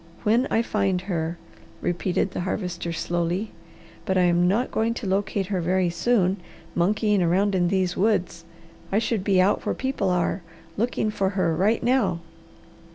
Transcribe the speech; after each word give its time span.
When 0.23 0.47
I 0.49 0.63
find 0.63 1.01
her," 1.01 1.37
repeated 1.79 2.31
the 2.31 2.39
Harvester 2.39 2.91
slowly. 2.91 3.51
"But 4.03 4.17
I 4.17 4.23
am 4.23 4.47
not 4.47 4.71
going 4.71 4.95
to 4.95 5.05
locate 5.05 5.45
her 5.45 5.61
very 5.61 5.91
soon 5.91 6.37
monkeying 6.73 7.21
around 7.21 7.53
in 7.53 7.67
these 7.67 7.95
woods. 7.95 8.43
I 8.91 8.97
should 8.97 9.23
be 9.23 9.39
out 9.39 9.63
where 9.63 9.75
people 9.75 10.09
are, 10.09 10.41
looking 10.75 11.11
for 11.11 11.29
her 11.37 11.55
right 11.55 11.83
now." 11.83 12.19